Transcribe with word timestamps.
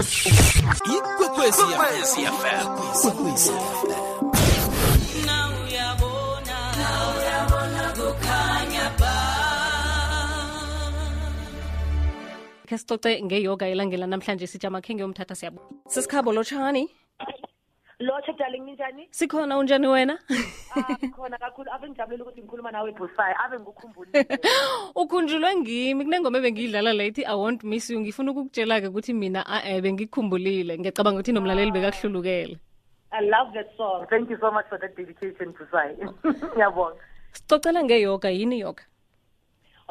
fm 0.00 1.84
FM. 2.36 2.66
ke 12.66 12.78
sicoce 12.78 13.22
ngeyoga 13.22 13.68
elangela 13.68 14.06
namhlanje 14.06 14.46
sithi 14.46 14.66
amakhenge 14.66 15.02
yomthatha 15.02 15.34
siyabo 15.34 15.60
sisikhabo 15.88 16.32
lotshani 16.32 16.88
lotsha 18.00 18.32
darling 18.32 18.64
ninjani 18.64 19.08
sikhona 19.10 19.58
unjani 19.58 19.86
wena? 19.86 20.18
Ah, 20.76 20.96
khona 21.16 21.38
kakhulu. 21.38 21.70
Ave 21.72 21.88
ngijabulela 21.88 22.24
ukuthi 22.24 22.42
ngikhuluma 22.42 22.70
nawe 22.70 22.92
busayi 22.92 23.34
ave 23.44 23.56
ngikukhumbulile 23.58 24.38
ukhunjulwe 25.02 25.56
ngimi. 25.56 26.04
Kunengoma 26.04 26.38
ebengiyidlala 26.38 26.92
la 26.92 27.04
ithi 27.04 27.24
i 27.24 27.34
won't 27.34 27.64
miss 27.64 27.90
you. 27.90 28.00
Ngifuna 28.00 28.30
ukukutshela-ke 28.30 28.88
ukuthi 28.88 29.12
mina 29.12 29.44
a-e 29.46 29.80
bengikhumbulile. 29.80 30.78
Ngiyacabanga 30.78 31.18
ukuthi 31.20 31.32
nomlaleli 31.32 31.72
bekakuhlulukele 31.72 32.58
i 33.12 33.20
love 33.20 33.52
that 33.54 33.68
song. 33.76 34.06
Thank 34.08 34.30
you 34.30 34.38
so 34.40 34.50
much 34.50 34.66
for 34.68 34.78
that 34.78 34.96
dedication 34.96 35.52
busayi 35.52 35.96
ngiyabonga. 36.54 37.00
Sicocela 37.32 37.84
ngeyoga 37.84 38.30
yini 38.30 38.60
yoga 38.60 38.82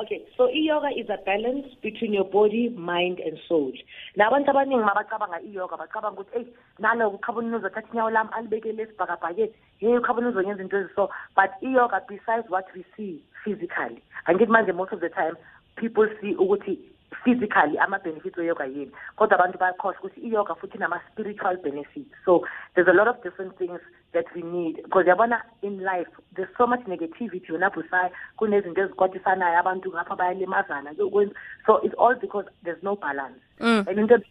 okay 0.02 0.26
so 0.38 0.48
i-yoga 0.48 0.90
is 0.96 1.10
a 1.10 1.18
balance 1.26 1.68
between 1.82 2.14
your 2.14 2.24
body 2.24 2.70
mind 2.70 3.20
and 3.20 3.38
soul. 3.48 3.72
Nabantu 4.18 4.50
abaningi 4.52 4.84
mabacabanga 4.84 5.42
i-yoga 5.44 5.78
bacabanga 5.78 6.22
ukuthi 6.22 6.38
eyi 6.38 6.48
nalo 6.80 7.10
ukhabona 7.10 7.58
uzothatha 7.58 7.92
inyawo 7.92 8.10
lami 8.10 8.30
alibekele 8.34 8.84
esibhakabhakeni 8.84 9.54
hey 9.80 9.98
ukhabona 9.98 10.30
uzonyenza 10.30 10.64
into 10.64 10.78
eziso. 10.78 11.10
But 11.36 11.52
i-yoga 11.62 12.02
besides 12.08 12.50
what 12.50 12.66
we 12.76 12.86
see 12.96 13.24
physically 13.44 14.02
angithi 14.28 14.52
manje 14.52 14.76
most 14.76 14.94
of 14.94 15.02
the 15.02 15.10
time 15.10 15.36
people 15.76 16.08
see 16.22 16.36
ukuthi 16.36 16.80
physically 17.24 17.78
ama-benefits 17.78 18.38
we-yoga 18.38 18.66
yini 18.66 18.92
kodwa 19.16 19.40
abantu 19.40 19.58
bayakhohlwa 19.58 20.00
ukuthi 20.00 20.22
i-yoga 20.22 20.56
futhi 20.56 20.78
inama-spiritual 20.78 21.58
benefits. 21.58 22.12
So 22.26 22.46
there's 22.76 22.88
a 22.88 22.94
lot 22.94 23.08
of 23.08 23.22
different 23.24 23.58
things 23.58 23.80
that 24.14 24.26
we 24.36 24.42
need. 24.42 24.76
Because 24.84 25.06
yabona 25.06 25.42
in 25.62 25.80
life 25.80 26.08
there's 26.36 26.50
so 26.58 26.68
much 26.68 26.82
negativity 26.88 27.52
yona 27.52 27.70
busayi 27.70 28.12
kunezinto 28.38 28.82
ezikwatisanayo 28.82 29.60
abantu 29.60 29.90
ngapha 29.90 30.16
bayalimazana 30.16 30.94
kuyokwenza. 30.94 31.36
So 31.66 31.78
it's 31.84 31.96
all 31.98 32.16
because 32.16 32.46
there's 32.64 32.84
no 32.84 32.96
balance. 32.96 33.40
Mm. 33.60 33.88
and 33.88 34.00
into 34.00 34.22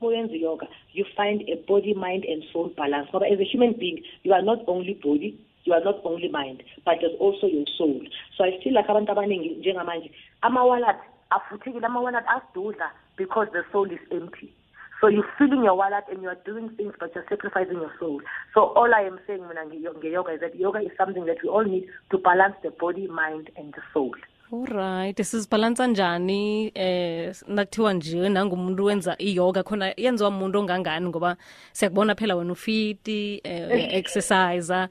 uyenza 0.00 0.34
yoga 0.34 0.66
you 0.92 1.04
find 1.16 1.42
a 1.48 1.56
body 1.68 1.94
mind 1.94 2.24
and 2.24 2.44
soul 2.52 2.68
balance. 2.76 3.10
Ngoba 3.10 3.32
as 3.32 3.40
a 3.40 3.44
human 3.44 3.72
being 3.72 4.02
you 4.22 4.32
are 4.32 4.42
not 4.42 4.60
only 4.66 4.94
body 4.94 5.38
you 5.64 5.72
are 5.74 5.84
not 5.84 6.00
only 6.04 6.28
mind 6.28 6.62
but 6.84 6.96
there's 7.00 7.16
also 7.20 7.46
your 7.46 7.66
soul. 7.76 8.00
So 8.36 8.44
i 8.44 8.58
feel 8.62 8.74
like 8.74 8.88
abantu 8.88 9.12
abaningi 9.12 9.48
njengamanje 9.48 10.10
ama-wallet 10.40 10.96
afuthekile 11.30 11.86
ama-wallet 11.86 12.24
asidudla 12.28 12.90
because 13.16 13.48
the 13.52 13.64
soul 13.72 13.90
is 13.92 14.00
empty. 14.10 14.52
So 15.00 15.08
you're 15.08 15.28
filling 15.38 15.62
your 15.64 15.76
wallet 15.76 16.04
and 16.10 16.22
you 16.22 16.28
are 16.28 16.38
doing 16.46 16.70
things 16.76 16.94
but 16.98 17.14
you're 17.14 17.26
sacrificing 17.28 17.76
your 17.76 17.92
soul. 17.98 18.20
So 18.54 18.60
all 18.74 18.94
i 18.94 19.02
am 19.02 19.18
saying 19.26 19.42
mina 19.48 19.64
nge- 19.64 19.98
nge-yoga 19.98 20.32
is 20.34 20.40
that 20.40 20.54
yoga 20.58 20.80
is 20.80 20.92
something 20.96 21.26
that 21.26 21.36
we 21.42 21.48
all 21.50 21.64
need 21.64 21.86
to 22.10 22.18
balance 22.18 22.56
the 22.62 22.70
body 22.70 23.06
mind 23.08 23.50
and 23.56 23.74
the 23.74 23.82
soul. 23.92 24.14
Alright 24.52 25.16
sizibhalansa 25.22 25.86
njani 25.86 26.72
eh 26.74 27.34
nakuthiwa 27.46 27.92
nje 27.92 28.28
nangumuntu 28.28 28.84
wenza 28.84 29.16
iyoga 29.18 29.62
khona 29.62 29.94
yenziwa 29.96 30.28
umuntu 30.28 30.58
ongangani 30.58 31.08
ngoba 31.08 31.36
siyakubona 31.72 32.14
phela 32.14 32.36
wena 32.36 32.52
ufiti 32.52 33.40
eh, 33.44 33.68
uya-exercise 33.68 34.88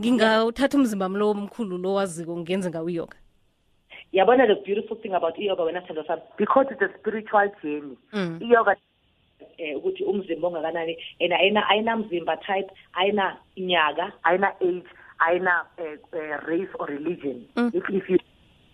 ngingawuthatha 0.00 0.78
umzimba 0.78 1.08
mlo 1.08 1.30
omkhulu 1.30 1.78
lo 1.78 1.94
waziko 1.94 2.36
ngenze 2.36 2.70
ngawo 2.70 2.88
iyoga. 2.90 3.16
Yabona 4.12 4.46
the 4.46 4.54
beautiful 4.64 4.96
thing 4.96 5.14
about 5.14 5.38
i-yoga 5.38 5.62
wena 5.62 5.80
sithando 5.80 6.06
sami 6.06 6.22
because 6.36 6.66
it's 6.70 6.82
a 6.82 6.90
spiritual 6.98 7.48
journey 7.62 7.96
Mm. 8.12 8.38
i-yoga 8.42 8.76
eh 9.58 9.76
ukuthi 9.76 10.04
umzimba 10.04 10.48
ongakanani 10.48 10.96
and 11.20 11.32
ayina 11.32 11.68
ayinamzimba 11.68 12.36
type 12.36 12.70
ayina 12.92 13.36
nyaka 13.56 14.12
ayina 14.22 14.48
age 14.60 14.88
ayina 15.18 15.64
eh, 15.78 15.98
eh, 16.12 16.38
race 16.46 16.72
or 16.78 16.86
religion 16.88 17.44
Mm. 17.56 17.70
if, 17.74 17.84
if 17.90 18.10
you 18.10 18.18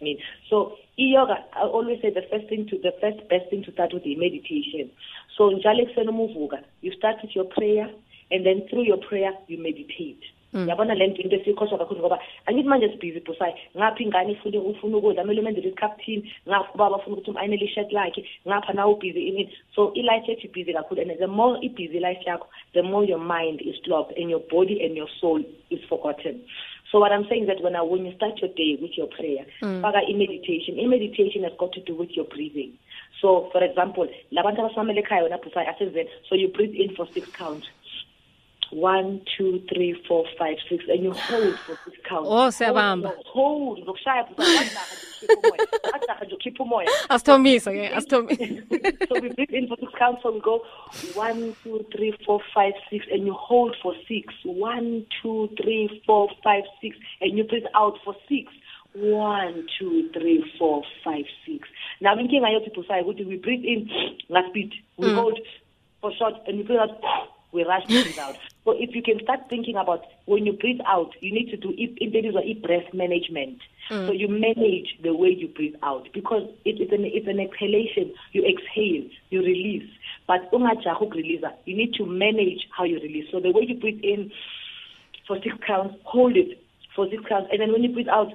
I 0.01 0.05
mean 0.05 0.19
so 0.51 0.77
i-yoga 0.99 1.45
i 1.53 1.63
always 1.63 2.01
say 2.03 2.11
the 2.11 2.23
first 2.31 2.49
thing 2.49 2.67
to 2.67 2.79
the 2.79 2.93
first 3.01 3.29
best 3.29 3.49
thing 3.51 3.63
to 3.65 3.73
start 3.73 3.93
with 3.95 4.07
is 4.07 4.19
meditation 4.19 4.91
so 5.37 5.51
njalo 5.51 5.81
ekuseni 5.83 6.09
uma 6.09 6.23
uvuka 6.23 6.59
you 6.83 6.93
start 6.93 7.23
with 7.23 7.37
your 7.37 7.49
prayer 7.49 7.89
and 8.31 8.45
then 8.45 8.69
through 8.69 8.85
your 8.85 8.99
prayer 8.99 9.33
you 9.49 9.59
meditate. 9.59 10.25
Yabona 10.65 10.95
le 10.95 11.07
nto 11.07 11.23
into 11.23 11.37
esiyikhohlwa 11.37 11.79
kakhulu 11.79 12.01
ngoba 12.01 12.19
angithi 12.47 12.69
manje 12.69 12.89
sibhizi 12.89 13.21
busayi 13.21 13.55
ngapha 13.77 14.03
ingane 14.03 14.33
ifuna 14.33 14.59
ufuna 14.61 14.97
ukudla? 14.97 15.23
Kumele 15.23 15.41
umenzele 15.41 15.69
isikhaphini 15.69 16.33
ngapha 16.49 16.75
ubaba 16.75 16.97
ufuna 16.97 17.17
ukuthi 17.17 17.39
ayinele 17.39 17.65
ishet 17.65 17.93
lakhe. 17.93 18.25
Ngapha 18.49 18.73
nawe 18.73 18.93
ubhizi 18.93 19.29
ini 19.29 19.51
so 19.75 19.93
i-life 19.95 20.29
yethu 20.29 20.47
ibhizi 20.47 20.73
kakhulu 20.73 21.03
and 21.03 21.19
the 21.19 21.27
more 21.27 21.59
ibhizi 21.63 22.01
life 22.01 22.23
yakho 22.27 22.47
the 22.73 22.83
more 22.83 23.05
your 23.05 23.21
mind 23.21 23.61
is 23.61 23.77
stopped 23.83 24.17
and 24.19 24.31
your 24.31 24.41
body 24.51 24.85
and 24.85 24.97
your 24.97 25.09
soul 25.21 25.43
is 25.71 25.81
forgotten. 25.89 26.41
So 26.93 27.01
what 27.01 27.11
i'm 27.13 27.27
saying 27.29 27.43
is 27.43 27.49
that 27.49 27.61
when, 27.63 27.75
I, 27.75 27.83
when 27.83 28.07
you 28.07 28.15
start 28.15 28.39
your 28.41 28.51
day 28.55 28.79
with 28.81 28.97
your 28.97 29.09
prayer 29.09 29.45
Mm. 29.63 29.83
faka 29.83 30.01
i-meditation. 30.09 30.79
I-meditation 30.79 31.43
has 31.45 31.53
got 31.59 31.73
to 31.73 31.81
do 31.81 31.95
with 31.97 32.11
your 32.11 32.27
breathing. 32.27 32.73
So 33.21 33.49
for 33.53 33.63
example 33.65 34.07
labantu 34.33 34.61
abasimamele 34.61 35.01
ekhaya 35.01 35.23
wena 35.23 35.39
busayi 35.39 35.67
asenzeni 35.67 36.09
so 36.29 36.35
you 36.35 36.49
breathe 36.49 36.75
in 36.75 36.95
for 36.95 37.09
six 37.15 37.27
counts 37.39 37.67
one 38.73 39.21
two 39.37 39.63
three 39.69 39.95
four 40.09 40.25
five 40.39 40.57
six 40.69 40.85
and 40.89 41.05
you 41.05 41.13
hold 41.13 41.59
for 41.67 41.77
six 41.85 41.97
counts 42.09 42.29
Oh, 42.31 42.51
siyabamba. 42.51 43.13
hold 43.25 43.79
uzokushaya 43.79 44.25
busayi 44.25 44.71
wajaha 45.93 46.25
nje 46.25 46.35
ukhipha 46.35 46.63
umoya. 46.63 46.89
Asithomise 47.09 47.71
ke 47.73 47.95
asithomise. 47.97 48.63
so 49.09 49.15
we 49.19 49.29
breathe 49.29 49.55
in 49.55 49.69
for 49.69 49.77
six 49.79 49.93
counts 49.99 50.23
so 50.23 50.31
we 50.33 50.41
go 50.41 50.63
one 51.15 51.55
two 51.63 51.85
three 51.93 52.13
four 52.27 52.41
five 52.55 52.75
six 52.91 53.07
and 53.13 53.27
you 53.27 53.33
hold 53.35 53.77
for 53.83 53.95
six. 54.09 54.35
One 54.45 55.07
two 55.23 55.49
three 55.63 56.03
four 56.07 56.29
five 56.45 56.65
six 56.81 56.97
and 57.21 57.37
you 57.39 57.45
breathe 57.45 57.67
out 57.75 57.95
for 58.05 58.15
six. 58.29 58.53
One 58.95 59.67
two 59.79 60.09
three 60.13 60.45
four 60.59 60.83
five 61.05 61.25
six. 61.47 61.69
Now 62.01 62.17
inkinga 62.17 62.49
yethu 62.49 62.71
busayi 62.75 63.03
ukuthi 63.05 63.25
we 63.27 63.37
breathe 63.37 63.65
in 63.65 63.89
ngaspeed 64.31 64.73
we 64.99 65.09
Mm. 65.09 65.15
hold 65.15 65.39
for 66.01 66.13
short 66.19 66.35
and 66.47 66.59
we 66.59 66.63
breathe 66.65 66.81
out 66.81 67.01
we 67.53 67.65
rush 67.65 67.85
breathe 67.87 68.19
out. 68.19 68.37
So 68.65 68.73
if 68.79 68.95
you 68.95 69.03
can 69.03 69.21
start 69.23 69.41
thinking 69.49 69.77
about 69.77 70.03
when 70.27 70.45
you 70.47 70.53
breathe 70.53 70.81
out 70.87 71.11
you 71.21 71.33
need 71.33 71.51
to 71.51 71.57
do 71.57 71.71
i- 71.71 71.95
into 72.01 72.19
ebizwa 72.19 72.43
i-breath 72.45 72.93
management. 72.93 73.59
Mm. 73.91 74.07
so 74.09 74.13
you 74.13 74.27
manage 74.27 74.99
the 75.03 75.15
way 75.15 75.29
you 75.31 75.47
breathe 75.49 75.77
out 75.83 76.09
because 76.13 76.43
it, 76.65 76.81
it's, 76.81 76.93
an, 76.93 77.05
it's 77.05 77.29
an 77.29 77.39
exhalation. 77.39 78.13
You 78.33 78.43
exhale 78.45 79.09
you 79.31 79.41
release. 79.41 79.89
But 80.27 80.51
you 80.53 81.77
need 81.77 81.95
to 81.95 82.05
manage 82.07 82.67
how 82.77 82.83
you 82.85 82.99
release. 83.01 83.27
So 83.31 83.39
the 83.39 83.53
way 83.53 83.63
you 83.69 83.79
breathe 83.79 84.01
in 84.03 84.33
for 85.27 85.39
six 85.43 85.55
counts 85.67 85.95
hold 86.05 86.37
it 86.37 86.59
for 86.95 87.09
six 87.11 87.23
counts 87.29 87.49
and 87.53 87.61
then 87.61 87.73
when 87.73 87.83
you 87.83 87.93
breathe 87.93 88.09
out 88.09 88.33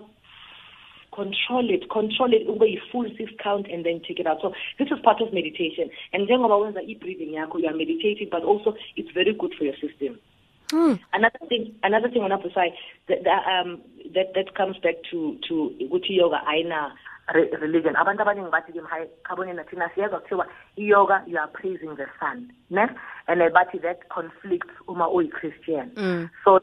control 1.13 1.69
it 1.69 1.89
control 1.89 2.33
it 2.33 2.43
ube 2.47 2.63
yi-full 2.63 3.07
six 3.17 3.31
count 3.43 3.67
and 3.67 3.85
then 3.85 4.01
take 4.07 4.19
it 4.19 4.27
out. 4.27 4.39
So 4.41 4.53
this 4.79 4.87
is 4.91 4.99
part 5.03 5.21
of 5.21 5.33
meditation. 5.33 5.89
And 6.13 6.27
njengoba 6.27 6.57
wenza 6.57 6.81
i-breathing 6.81 7.33
yakho 7.33 7.59
you 7.59 7.67
are 7.67 7.75
meditating 7.75 8.29
but 8.31 8.43
also 8.43 8.75
it's 8.95 9.11
very 9.11 9.33
good 9.33 9.53
for 9.57 9.65
your 9.65 9.75
system. 9.75 10.19
Hmm. 10.71 10.93
another 11.11 11.39
thing 11.49 11.75
another 11.83 12.09
thing 12.09 12.23
on 12.23 12.31
upside 12.31 12.71
that, 13.09 13.25
that 13.25 13.43
um 13.45 13.81
that 14.13 14.33
that 14.35 14.55
comes 14.55 14.77
back 14.77 14.95
to 15.11 15.37
to 15.47 15.75
ukuthi 15.81 16.15
yoga 16.15 16.41
ayina 16.47 16.93
re- 17.33 17.51
religion. 17.59 17.95
Abantu 17.95 18.21
abaningi 18.23 18.51
bathi 18.51 18.71
ke 18.71 18.79
hayi 18.79 19.09
siyezwa 19.95 20.19
kuthiwa 20.21 20.47
i-yoga 20.77 21.23
you 21.27 21.37
are 21.37 21.47
praising 21.47 21.95
the 21.97 22.05
sun 22.19 22.51
ne? 22.69 22.87
And 23.27 23.41
then 23.41 23.51
bathi 23.51 23.81
that 23.81 24.07
conflicts 24.09 24.73
uma 24.87 25.09
uyi-christian. 25.09 25.91
Mm. 25.95 26.29
so 26.45 26.61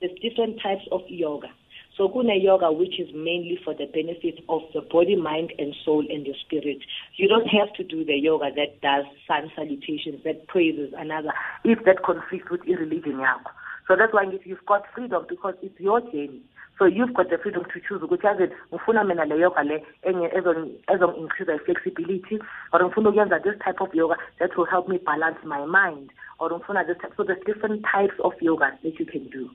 there's 0.00 0.18
different 0.20 0.60
types 0.60 0.86
of 0.90 1.02
yoga 1.08 1.48
so 1.96 2.08
kune 2.08 2.40
yoga 2.42 2.70
which 2.70 3.00
is 3.00 3.08
mainly 3.14 3.58
for 3.64 3.72
the 3.74 3.86
benefit 3.86 4.44
of 4.48 4.62
the 4.74 4.82
body 4.82 5.16
mind 5.16 5.52
and 5.58 5.74
soul 5.84 6.04
and 6.10 6.26
the 6.26 6.34
spirit. 6.44 6.78
You 7.16 7.26
don't 7.26 7.48
have 7.48 7.72
to 7.74 7.84
do 7.84 8.04
the 8.04 8.16
yoga 8.16 8.50
that 8.54 8.80
does 8.82 9.04
sun 9.26 9.50
salutations 9.56 10.22
that 10.24 10.46
praises 10.46 10.92
another 10.96 11.32
if 11.64 11.84
that 11.84 12.02
conflicts 12.04 12.50
with 12.50 12.60
irreligion 12.68 13.16
yakho. 13.16 13.50
So 13.88 13.96
that's 13.96 14.12
why 14.12 14.26
ngithi 14.26 14.46
you've 14.46 14.66
got 14.66 14.82
freedom 14.94 15.24
because 15.28 15.54
it's 15.62 15.78
your 15.80 16.00
journey. 16.00 16.42
So 16.78 16.84
you've 16.84 17.14
got 17.14 17.30
the 17.30 17.38
freedom 17.38 17.64
to 17.64 17.80
choose 17.88 18.02
ukuthi 18.02 18.26
yazi 18.26 18.52
ngifuna 18.72 19.04
mina 19.04 19.24
le 19.24 19.38
yoga 19.40 19.62
le 19.64 19.80
enye 20.02 20.28
ezong- 20.36 20.76
ezong-increase 20.88 21.48
i-flexibility 21.48 22.38
or 22.72 22.80
ngifuna 22.80 23.08
ukuyenza 23.08 23.42
this 23.42 23.58
type 23.64 23.80
of 23.80 23.94
yoga 23.94 24.16
that 24.38 24.54
will 24.56 24.66
help 24.66 24.86
me 24.88 24.98
balance 24.98 25.38
my 25.44 25.64
mind 25.64 26.12
or 26.38 26.50
ngifuna 26.50 26.84
this 26.86 26.98
type 26.98 27.14
so 27.16 27.24
there's 27.24 27.42
different 27.46 27.82
types 27.90 28.14
of 28.22 28.34
yoga 28.42 28.76
that 28.82 29.00
you 29.00 29.06
can 29.06 29.24
do 29.30 29.48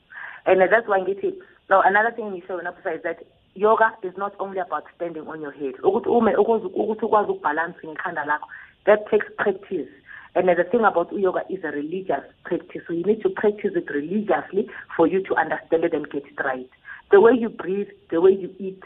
and 0.45 0.61
uh, 0.61 0.67
that's 0.69 0.87
why 0.87 0.99
ngithi 0.99 1.35
no 1.69 1.81
another 1.81 2.11
thing 2.11 2.25
ngisho 2.25 2.57
wena 2.57 2.73
is 2.95 3.03
that 3.03 3.23
yoga 3.55 3.91
is 4.03 4.13
not 4.17 4.33
only 4.39 4.59
about 4.59 4.83
standing 4.95 5.27
on 5.27 5.41
your 5.41 5.51
head. 5.51 5.75
Ukuthi 5.83 6.09
ume 6.09 6.35
ukuthi 6.35 7.05
ukwazi 7.05 7.31
ukubhalansa 7.31 7.87
ngekhanda 7.87 8.25
lakho 8.25 8.47
that 8.85 9.09
takes 9.09 9.27
practice. 9.37 9.89
And 10.33 10.49
uh, 10.49 10.53
the 10.55 10.63
thing 10.63 10.85
about 10.85 11.11
yoga 11.11 11.41
is 11.49 11.63
a 11.63 11.71
religious 11.71 12.23
practice. 12.45 12.81
So 12.87 12.93
you 12.93 13.03
need 13.03 13.21
to 13.21 13.29
practice 13.29 13.71
it 13.75 13.89
religiously 13.89 14.69
for 14.95 15.07
you 15.07 15.21
to 15.23 15.35
understand 15.35 15.83
it 15.83 15.93
and 15.93 16.09
get 16.09 16.23
it 16.25 16.43
right. 16.43 16.69
The 17.11 17.19
way 17.19 17.33
you 17.37 17.49
breathe 17.49 17.89
the 18.09 18.21
way 18.21 18.31
you 18.31 18.53
eat 18.57 18.81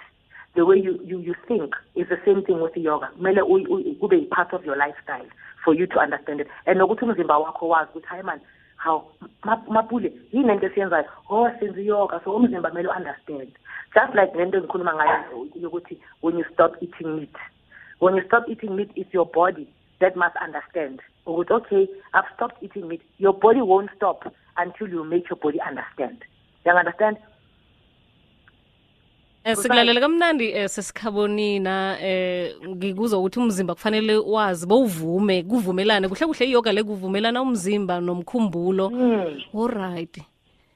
the 0.55 0.65
way 0.65 0.77
you, 0.77 0.99
you, 1.03 1.19
you 1.19 1.35
think 1.47 1.73
is 1.95 2.07
the 2.07 2.17
same 2.25 2.43
thing 2.43 2.61
with 2.61 2.75
yoga. 2.77 3.09
Kumele 3.19 3.41
kube 3.99 4.13
yi-part 4.13 4.53
of 4.53 4.63
your 4.65 4.77
lifestyle 4.77 5.25
for 5.63 5.73
you 5.75 5.85
to 5.87 5.99
understand 5.99 6.39
it. 6.39 6.47
And 6.65 6.79
haw 8.85 9.01
Ma- 9.43 9.63
mapule 9.69 10.13
yini 10.31 10.47
lento 10.47 10.65
esiyenzayo? 10.65 11.05
Oh 11.29 11.49
senza 11.59 11.81
yoga 11.81 12.21
so 12.23 12.35
umzimba 12.35 12.69
kumele 12.69 12.87
u-understand. 12.87 13.49
Just 13.95 14.13
like 14.15 14.37
lento 14.37 14.57
engikhuluma 14.57 14.93
ngayo 14.93 15.47
yokuthi 15.61 15.97
when 16.21 16.37
you 16.37 16.45
stop 16.53 16.71
eating 16.81 17.15
meat 17.17 17.35
when 17.99 18.15
you 18.15 18.23
stop 18.27 18.43
eating 18.49 18.75
meat 18.75 18.91
it's 18.95 19.13
your 19.13 19.25
body 19.25 19.67
that 19.99 20.15
must 20.15 20.35
understand. 20.37 21.01
Ukuthi 21.25 21.53
okay 21.53 21.87
i've 22.13 22.29
stopped 22.35 22.61
eating 22.63 22.87
meat 22.87 23.01
your 23.17 23.33
body 23.33 23.61
won't 23.61 23.89
stop 23.95 24.19
until 24.57 24.87
you 24.87 25.03
make 25.03 25.29
your 25.29 25.39
body 25.39 25.59
understand. 25.61 26.23
You 26.65 26.71
understand 26.71 27.17
Eh 29.45 29.55
sikulalela 29.55 29.99
kamnandi 29.99 30.51
eh 30.51 30.67
sesikhabonina 30.69 31.97
eh 32.01 32.55
ngikuzwa 32.67 33.19
ukuthi 33.19 33.39
umzimba 33.39 33.75
kufanele 33.75 34.17
wazi 34.17 34.67
bowuvume 34.67 35.43
kuvumelane 35.43 36.07
kuhle 36.09 36.25
kuhle 36.25 36.45
iyoga 36.47 36.71
le 36.71 36.83
kuvumelana 36.83 37.41
umzimba 37.41 38.01
nomkhumbulo. 38.01 38.91
Alright 39.53 40.17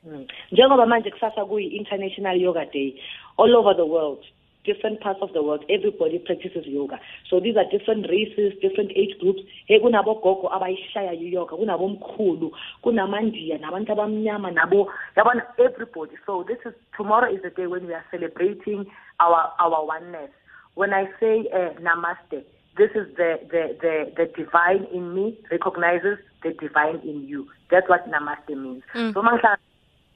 Mm. 0.04 0.26
njengoba 0.52 0.86
manje 0.86 1.12
kusasa 1.12 1.46
kuyi-international 1.46 2.42
yoga 2.42 2.66
day 2.66 2.94
all 3.38 3.56
over 3.56 3.76
the 3.76 3.86
world. 3.86 4.24
Different 4.64 5.00
parts 5.00 5.20
of 5.22 5.34
the 5.34 5.42
world 5.42 5.64
everybody 5.70 6.20
practices 6.20 6.66
yoga. 6.66 7.00
So 7.30 7.40
these 7.40 7.56
are 7.56 7.66
different 7.70 8.08
races 8.10 8.54
different 8.62 8.92
age 8.96 9.18
groups. 9.20 9.42
He 9.66 9.80
kunabogogo 9.80 10.52
abayishayayo 10.54 11.22
iyoga 11.22 11.56
kunabomkhulu 11.58 12.52
kunamandiya 12.84 13.58
nabantu 13.58 13.92
abamnyama 13.92 14.52
nabo 14.52 14.92
yabona 15.16 15.44
everybody. 15.58 16.16
So 16.26 16.46
this 16.48 16.60
is 16.66 16.74
tomorrow 16.96 17.34
is 17.34 17.42
the 17.42 17.50
day 17.50 17.68
when 17.68 17.88
we 17.88 17.94
are 17.94 18.06
celebrating 18.12 18.86
our 19.20 19.52
our 19.60 19.86
oneness. 19.86 20.32
When 20.76 20.94
i 20.94 21.06
say 21.20 21.48
uh, 21.54 21.74
namaste 21.82 22.44
this 22.78 22.92
is 22.96 23.08
the, 23.18 23.36
the, 23.52 23.76
the, 23.82 23.96
the 24.16 24.26
divine 24.42 24.88
in 24.94 25.14
me 25.14 25.38
recognizes 25.52 26.18
the 26.44 26.54
divine 26.54 27.02
in 27.04 27.28
you. 27.28 27.48
That's 27.70 27.90
what 27.90 28.10
namaste 28.10 28.56
means. 28.56 28.84
So 29.14 29.22
mangihlala 29.22 29.58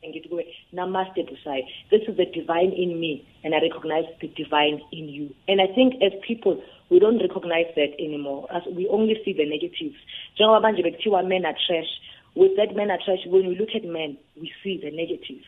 ngithi 0.10 0.30
kuwe 0.30 0.48
namaste 0.74 1.24
busayi 1.24 1.66
this 1.90 2.02
is 2.08 2.16
the 2.16 2.26
divine 2.26 2.72
in 2.72 3.00
me 3.00 3.22
and 3.44 3.56
i 3.56 3.60
recognize 3.60 4.08
the 4.20 4.28
divine 4.28 4.82
in 4.92 5.10
you. 5.10 5.30
And 5.48 5.62
i 5.62 5.68
think 5.68 6.02
as 6.02 6.14
people 6.28 6.64
we 6.90 7.00
don't 7.00 7.22
recognize 7.22 7.68
that 7.76 7.92
anymore. 8.00 8.48
As 8.52 8.64
we 8.72 8.88
only 8.88 9.20
see 9.26 9.34
the 9.34 9.46
negatives. 9.46 9.96
Njengoba 10.36 10.60
manje 10.60 10.84
bekuthiwa 10.84 11.28
men 11.28 11.46
are 11.46 11.58
trash. 11.68 11.90
With 12.36 12.56
that 12.58 12.76
men 12.76 12.92
are 12.92 13.00
trash 13.04 13.26
when 13.26 13.48
we 13.48 13.56
look 13.56 13.70
at 13.76 13.84
men 13.84 14.18
we 14.40 14.52
see 14.64 14.78
the 14.78 14.92
negative 14.92 15.44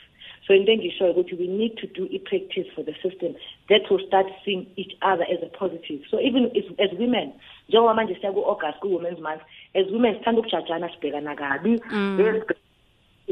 so 0.47 0.53
into 0.53 0.71
engishoyo 0.71 1.11
ukuthi 1.11 1.33
we 1.39 1.47
need 1.47 1.75
to 1.77 1.87
do 1.87 2.07
i-practice 2.11 2.67
for 2.75 2.83
the 2.83 2.93
system 3.01 3.35
that 3.69 3.81
will 3.89 4.05
start 4.07 4.27
seeing 4.43 4.67
each 4.75 4.93
other 5.01 5.23
as 5.23 5.39
a 5.41 5.49
positive. 5.57 6.01
So 6.11 6.19
even 6.19 6.45
as, 6.45 6.65
as 6.79 6.99
women 6.99 7.33
njengoba 7.69 7.93
manje 7.93 8.15
siya 8.15 8.31
ku-august 8.31 8.79
ku-women's 8.79 9.19
month 9.19 9.41
as 9.73 9.85
women 9.91 10.15
sithanda 10.15 10.41
ukujajana 10.41 10.89
sibhekana 10.89 11.35
kabi. 11.35 11.81
Mm. 11.91 12.19
Yes, 12.19 12.43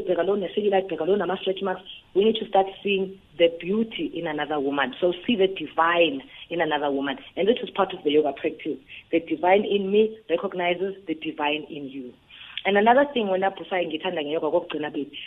sibheka 0.04 0.22
lo 0.22 0.36
nesikila 0.36 0.80
sibheka 0.82 1.04
lo 1.06 1.16
nama-stretch 1.16 1.62
marks 1.62 1.82
we 2.14 2.24
need 2.24 2.36
to 2.36 2.46
start 2.48 2.66
seeing 2.82 3.18
the 3.38 3.48
beauty 3.60 4.06
in 4.14 4.26
another 4.26 4.58
woman 4.60 4.94
so 5.00 5.12
see 5.26 5.36
the 5.36 5.48
divine 5.48 6.22
in 6.50 6.60
another 6.60 6.90
woman 6.90 7.18
and 7.36 7.48
this 7.48 7.56
is 7.62 7.70
part 7.70 7.92
of 7.94 8.02
the 8.04 8.10
yoga 8.10 8.32
practice 8.32 8.78
the 9.10 9.20
divine 9.20 9.64
in 9.64 9.90
me 9.90 10.16
recognizes 10.30 10.94
the 11.06 11.14
divine 11.14 11.64
in 11.70 11.88
you 11.88 12.12
and 12.66 12.76
another 12.78 13.06
thing 13.12 13.28
wena 13.28 13.50
busayi 13.50 13.86
ngithanda 13.86 14.22
ngeyoga 14.22 14.50
kokugcina 14.50 14.90
bebi 14.90 15.18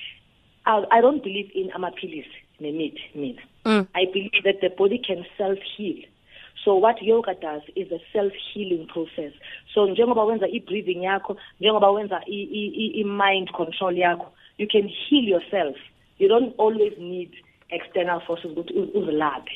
I, 0.66 0.84
I 0.92 1.02
don't 1.02 1.24
believe 1.24 1.52
in 1.56 1.72
amaphilisi 1.72 2.38
nemithi 2.60 3.02
mina 3.16 3.42
Mm. 3.66 3.86
I 3.96 4.06
believe 4.06 4.44
that 4.46 4.62
the 4.62 4.70
body 4.70 4.98
can 4.98 5.26
self-heal. 5.38 5.98
So 6.64 6.76
what 6.76 7.02
yoga 7.02 7.34
does 7.34 7.62
is 7.76 7.92
a 7.92 8.00
self-healing 8.14 8.88
process. 8.88 9.34
So 9.74 9.86
njengoba 9.88 10.24
wenza 10.24 10.48
i-breathing 10.48 11.04
yakho, 11.04 11.36
njengoba 11.60 11.92
wenza 11.92 12.22
i- 12.28 12.48
i- 12.52 12.72
i- 12.76 13.02
i-mind 13.02 13.52
control 13.52 13.98
yakho, 13.98 14.28
you 14.58 14.68
can 14.68 14.88
heal 14.88 15.24
yourself. 15.24 15.76
You 16.20 16.28
don't 16.28 16.54
always 16.58 16.94
need 16.98 17.32
external 17.70 18.20
forces 18.28 18.52
u- 18.58 18.92
uzilaphe. 18.96 19.52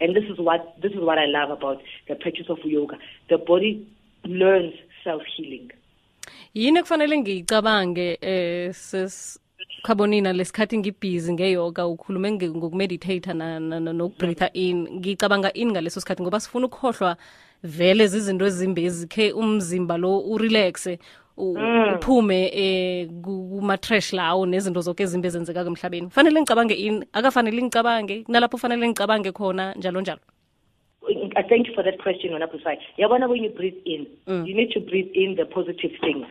And 0.00 0.14
this 0.14 0.24
is 0.24 0.38
what 0.38 0.74
this 0.82 0.92
is 0.92 1.00
what 1.00 1.18
I 1.18 1.26
love 1.26 1.50
about 1.50 1.82
the 2.08 2.14
practice 2.14 2.46
of 2.50 2.58
yoga. 2.64 2.98
The 3.28 3.38
body 3.38 3.86
learns 4.24 4.74
self-healing. 5.04 5.70
yini 6.54 6.82
kufanele 6.82 7.18
ngiyicabange 7.18 8.18
eh, 8.20 8.74
sis 8.74 9.40
khabonina 9.82 10.32
lesikhathi 10.32 10.78
ngibhizi 10.78 11.32
ngeyoga 11.32 11.86
ukhulume 11.86 12.32
ngokumeditate 12.32 13.32
nokubreatha 13.32 14.50
in 14.52 14.88
ngicabanga 14.88 15.52
ini 15.52 15.72
ngaleso 15.72 16.00
sikhathi 16.00 16.22
ngoba 16.22 16.40
sifuna 16.40 16.66
ukukhohlwa 16.66 17.16
vele 17.62 18.06
zizinto 18.06 18.46
ezimbi 18.46 18.84
ezikhe 18.84 19.32
umzimba 19.32 19.96
lo 19.96 20.18
urelaxe 20.20 20.98
Mm. 21.38 21.94
uphume 21.94 22.50
eh 22.52 23.08
kuma-trash 23.24 24.12
lawo 24.12 24.46
nezinto 24.46 24.80
zonke 24.80 25.02
ezimbi 25.02 25.28
ezenzekaka 25.28 25.68
emhlabeni 25.68 26.10
fanele 26.10 26.40
ngicabange 26.40 26.74
ini 26.74 27.04
akafanele 27.12 27.62
ngicabange 27.62 28.24
nalapho 28.28 28.56
fanele 28.56 28.88
ngicabange 28.88 29.32
khona 29.32 29.74
njalo 29.76 30.00
njalo 30.00 30.20
thank 31.48 31.68
you 31.68 31.74
for 31.74 31.82
that 31.82 31.98
question, 32.00 32.32
Wanapusai. 32.32 32.76
Yabana, 32.98 33.28
when 33.28 33.42
you 33.42 33.50
breathe 33.50 33.80
in, 33.84 34.06
mm. 34.26 34.46
you 34.46 34.54
need 34.54 34.70
to 34.72 34.80
breathe 34.80 35.10
in 35.14 35.36
the 35.36 35.44
positive 35.44 35.92
things. 36.00 36.26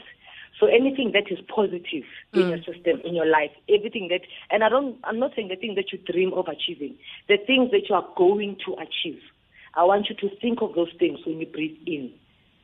So 0.59 0.67
anything 0.67 1.11
that 1.13 1.31
is 1.31 1.39
positive 1.53 2.03
in 2.33 2.41
mm. 2.41 2.49
your 2.49 2.57
system, 2.59 3.01
in 3.03 3.13
your 3.13 3.25
life, 3.25 3.51
everything 3.67 4.07
that, 4.09 4.21
and 4.51 4.63
I 4.63 4.69
don't, 4.69 4.97
I'm 5.03 5.19
not 5.19 5.31
saying 5.35 5.49
the 5.49 5.57
thing 5.57 5.75
that 5.75 5.91
you 5.91 5.99
dream 5.99 6.33
of 6.33 6.47
achieving, 6.47 6.95
the 7.27 7.37
things 7.45 7.71
that 7.71 7.89
you 7.89 7.95
are 7.95 8.07
going 8.15 8.57
to 8.65 8.73
achieve. 8.75 9.19
I 9.73 9.83
want 9.83 10.07
you 10.09 10.15
to 10.15 10.35
think 10.37 10.61
of 10.61 10.73
those 10.73 10.91
things 10.97 11.19
when 11.25 11.39
you 11.39 11.47
breathe 11.47 11.77
in. 11.85 12.13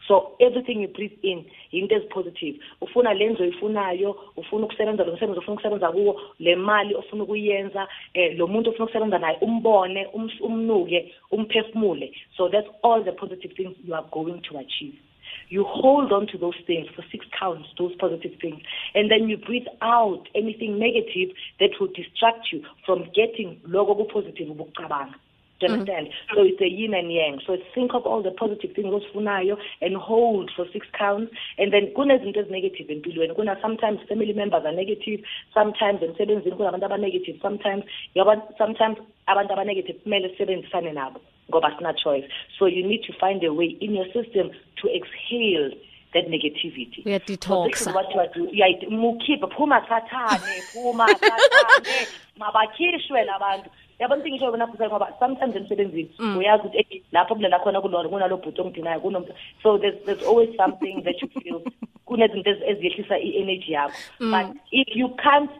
So 0.08 0.36
everything 0.40 0.82
you 0.82 0.88
breathe 0.88 1.18
in 1.24 1.46
yinto 1.72 1.96
ezipositive. 1.96 2.60
Ufuna 2.82 3.14
lenzo 3.14 3.44
oyifunayo 3.44 4.16
ufuna 4.38 4.66
ukusebenza 4.66 5.04
lo 5.04 5.14
msebenzi 5.14 5.40
ofuna 5.40 5.54
ukusebenza 5.54 5.92
kuwo 5.92 6.22
le 6.40 6.56
mali 6.56 6.96
ofuna 6.96 7.24
ukuyenza 7.24 7.88
eh 8.14 8.38
lo 8.38 8.48
muntu 8.48 8.70
ofuna 8.70 8.86
ukusebenza 8.86 9.20
naye 9.20 9.38
umbone 9.42 10.08
umnuke 10.42 11.14
umphefumule. 11.32 12.14
So 12.38 12.50
that's 12.50 12.70
all 12.84 13.04
the 13.04 13.12
positive 13.12 13.54
things 13.56 13.76
you 13.86 13.96
are 13.96 14.06
going 14.12 14.42
to 14.42 14.58
achieve. 14.58 14.96
You 15.50 15.64
hold 15.66 16.12
on 16.14 16.28
to 16.28 16.38
those 16.38 16.58
things 16.66 16.88
for 16.96 17.04
six 17.12 17.26
counts, 17.38 17.68
those 17.78 17.94
positive 17.96 18.40
things, 18.40 18.62
and 18.96 19.12
then 19.12 19.30
you 19.30 19.38
breathe 19.38 19.68
out 19.82 20.28
anything 20.34 20.80
negative 20.80 21.36
that 21.60 21.72
will 21.80 21.90
distract 21.94 22.52
you 22.52 22.64
from 22.86 23.10
getting 23.14 23.60
logo 23.66 24.06
positive. 24.06 24.48
Do 25.62 25.68
you 25.68 25.74
understand? 25.74 26.10
So 26.34 26.42
it's 26.44 26.62
a 26.62 26.68
yin 26.68 26.94
and 26.94 27.12
yang. 27.14 27.40
So 27.46 27.58
think 27.74 27.94
of 27.94 28.04
all 28.04 28.24
the 28.24 28.32
positive 28.32 28.74
things 28.76 28.88
osifunayo 28.88 29.58
and 29.82 29.96
hold 29.96 30.52
for 30.56 30.66
six 30.74 30.88
counts. 30.98 31.32
And 31.58 31.72
then 31.72 31.94
kunezinto 31.96 32.38
ezinegative 32.38 32.90
empilweni. 32.90 33.36
Kuna 33.36 33.58
sometimes 33.62 34.00
family 34.10 34.34
members 34.34 34.64
are 34.66 34.74
negative, 34.74 35.22
sometimes 35.54 36.02
emsebenzini 36.02 36.58
kunabantu 36.58 36.86
aba-negative, 36.86 37.38
sometimes 37.42 37.84
yaba 38.16 38.42
sometimes 38.58 38.98
abantu 39.28 39.54
aba-negative 39.54 40.02
kumele 40.04 40.30
sisebenzisane 40.36 40.94
nabo 40.94 41.22
ngoba 41.52 41.78
sina 41.78 41.94
choice. 41.94 42.26
So 42.58 42.66
you 42.66 42.86
need 42.88 43.04
to 43.04 43.14
find 43.20 43.44
a 43.44 43.54
way 43.54 43.78
in 43.80 43.94
your 43.94 44.06
system 44.06 44.52
to 44.82 44.90
exhale 44.90 45.72
that 46.14 46.28
negativity. 46.28 47.04
So 47.42 47.68
this 47.68 47.82
is 47.82 47.88
what 47.88 48.14
you 48.14 48.20
are 48.20 48.28
doing. 48.34 48.52
Yeah, 48.54 48.68
mukhiphe 48.90 49.48
phuma 49.56 49.86
sathane, 49.88 50.62
phuma 50.74 51.08
sathane, 51.08 52.08
mabakhishwe 52.40 53.26
labantu. 53.26 53.70
Yabona 54.02 54.26
into 54.26 54.30
ngisho 54.30 54.52
wena 54.52 54.68
futhi 54.68 54.84
ngoba 54.84 55.14
sometimes 55.20 55.56
emsebenzini 55.56 56.10
mm. 56.20 56.38
uyazi 56.38 56.68
ukuthi 56.68 57.04
lapho 57.12 57.36
kulela 57.36 57.60
khona 57.60 57.82
kunalo 57.82 58.38
bhuti 58.38 58.62
ongidinayo 58.62 59.00
kunomuntu. 59.00 59.34
So 59.62 59.78
there's 59.78 60.04
there's 60.06 60.24
always 60.24 60.50
something 60.58 61.04
that 61.04 61.22
you 61.22 61.28
feel 61.28 61.62
kunezinto 62.08 62.50
eziyehlisa 62.50 63.20
i-energy 63.20 63.74
yakho. 63.74 63.94
Mm. 64.20 64.32
But 64.32 64.58
if 64.72 64.96
you 64.96 65.10
can't 65.10 65.52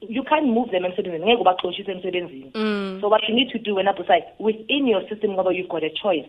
you 0.00 0.22
can't 0.22 0.46
move 0.46 0.70
them 0.70 0.84
emsebenzini 0.84 1.26
ngeke 1.26 1.42
ubaxoshise 1.42 1.92
emsebenzini. 1.92 2.50
Mm. 2.54 2.98
So 3.00 3.08
what 3.08 3.28
you 3.28 3.34
need 3.34 3.50
to 3.50 3.58
do 3.58 3.74
wena 3.74 3.92
busayi 3.92 4.22
within 4.38 4.86
your 4.88 5.08
system 5.08 5.32
ngoba 5.32 5.52
you've 5.52 5.68
got 5.68 5.84
a 5.84 5.90
choice 5.90 6.28